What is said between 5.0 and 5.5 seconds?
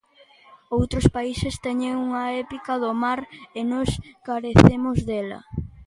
dela.